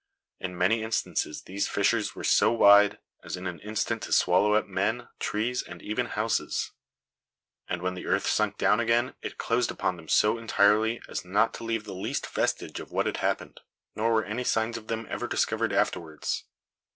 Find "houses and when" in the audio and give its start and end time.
6.07-7.93